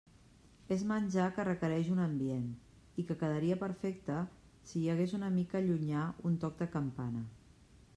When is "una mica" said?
5.21-5.67